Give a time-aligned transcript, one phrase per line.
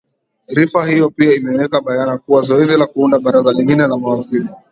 [0.47, 4.47] rifa hiyo pia imeweka bayana kuwa zoezi la kuunda baraza lingine la mawaziri